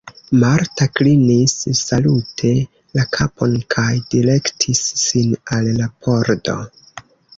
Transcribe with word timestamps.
Marta 0.43 0.85
klinis 0.99 1.53
salute 1.79 2.53
la 2.99 3.05
kapon 3.17 3.53
kaj 3.75 3.87
direktis 4.15 4.83
sin 5.03 5.33
al 5.59 5.69
la 5.83 5.91
pordo. 6.07 6.57